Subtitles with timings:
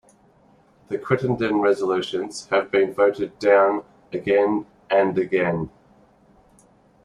[0.89, 5.69] The Crittenden resolutions have been voted down again and again.